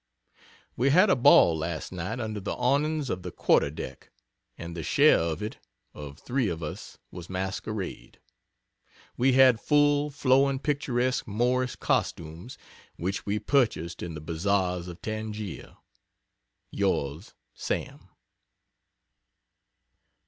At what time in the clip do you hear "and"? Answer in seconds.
4.57-4.75